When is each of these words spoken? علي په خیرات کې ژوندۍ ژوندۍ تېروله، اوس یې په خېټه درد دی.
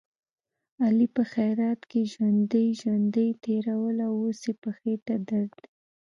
علي 0.83 1.07
په 1.15 1.23
خیرات 1.31 1.81
کې 1.89 2.01
ژوندۍ 2.11 2.67
ژوندۍ 2.79 3.29
تېروله، 3.43 4.05
اوس 4.17 4.39
یې 4.47 4.53
په 4.61 4.69
خېټه 4.77 5.15
درد 5.29 5.51
دی. 5.63 5.67